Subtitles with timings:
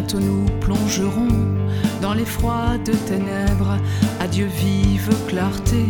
[0.00, 1.28] bientôt nous plongerons
[2.00, 3.76] dans les froides ténèbres.
[4.18, 5.84] Adieu vive clarté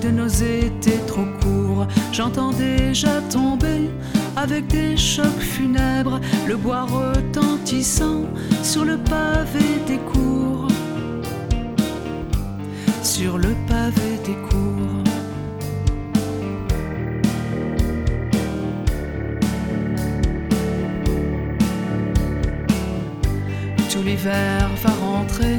[0.00, 1.86] de nos étés trop courts.
[2.12, 3.90] J'entends déjà tomber
[4.36, 8.22] avec des chocs funèbres le bois retentissant
[8.62, 10.68] sur le pavé des cours.
[13.02, 14.07] Sur le pavé
[24.08, 25.58] l'hiver va rentrer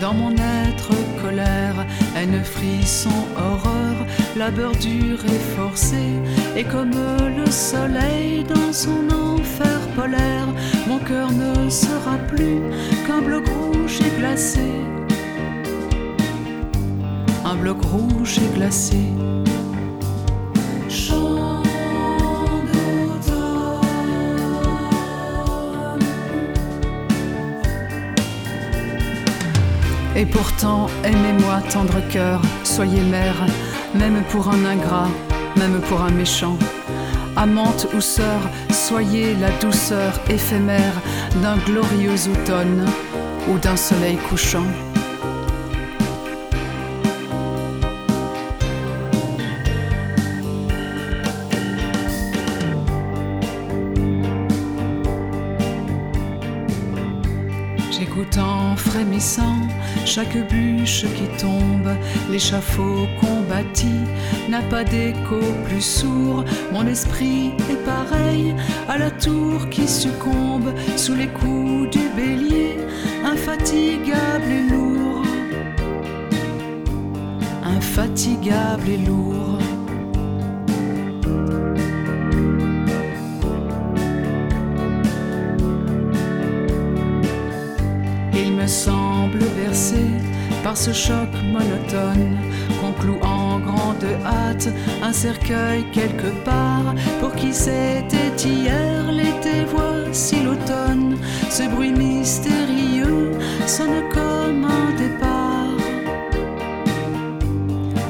[0.00, 0.90] dans mon être
[1.22, 1.86] colère,
[2.16, 3.96] haine, frisson, horreur,
[4.36, 6.04] labeur dur et forcé.
[6.56, 6.90] Et comme
[7.38, 10.48] le soleil dans son enfer polaire,
[10.88, 12.58] mon cœur ne sera plus
[13.06, 14.68] qu'un bloc rouge et glacé.
[17.44, 19.02] Un bloc rouge et glacé.
[30.16, 33.34] Et pourtant, aimez-moi, tendre cœur, soyez mère,
[33.94, 35.08] même pour un ingrat,
[35.56, 36.56] même pour un méchant.
[37.36, 38.40] Amante ou sœur,
[38.70, 40.94] soyez la douceur éphémère
[41.42, 42.86] d'un glorieux automne
[43.48, 44.66] ou d'un soleil couchant.
[57.96, 59.60] J'écoute en frémissant
[60.04, 61.90] chaque bûche qui tombe,
[62.28, 63.86] l'échafaud combattu
[64.48, 66.44] n'a pas d'écho plus sourd.
[66.72, 68.52] Mon esprit est pareil
[68.88, 72.78] à la tour qui succombe sous les coups du bélier,
[73.24, 75.22] infatigable et lourd.
[77.62, 79.73] Infatigable et lourd.
[88.64, 90.06] Me semble bercé
[90.62, 92.38] par ce choc monotone
[92.80, 94.68] qu'on cloue en grande hâte.
[95.02, 99.12] Un cercueil quelque part pour qui c'était hier.
[99.12, 101.18] L'été voici l'automne
[101.50, 103.32] ce bruit mystérieux
[103.66, 105.78] sonne comme un départ.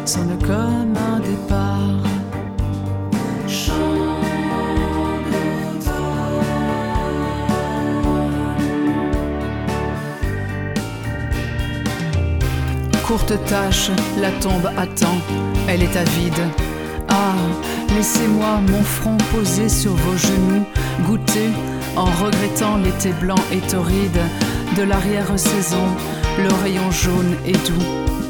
[0.04, 0.94] Sonne comme
[13.06, 15.19] Courte tâche, la tombe attend,
[15.69, 16.41] elle est avide.
[17.10, 17.34] Ah,
[17.94, 20.65] laissez-moi mon front posé sur vos genoux,
[21.06, 21.50] goûter,
[21.97, 24.20] en regrettant l'été blanc et torride
[24.78, 25.87] de l'arrière-saison,
[26.38, 28.24] le rayon jaune et doux.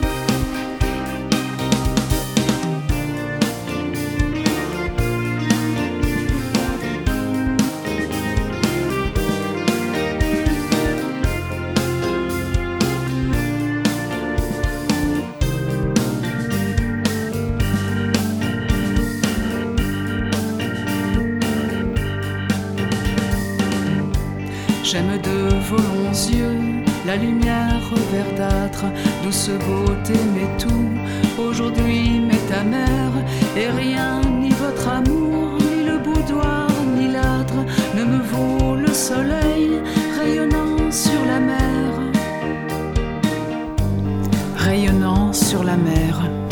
[24.85, 27.81] J'aime de vos longs yeux la lumière
[28.13, 28.85] verdâtre,
[29.23, 33.11] douce beauté, mais tout aujourd'hui m'est amer.
[33.57, 36.69] Et rien, ni votre amour, ni le boudoir,
[36.99, 37.65] ni l'âtre,
[37.97, 39.81] ne me vaut le soleil
[40.21, 41.91] rayonnant sur la mer.
[44.59, 46.44] Rayonnant sur la mer.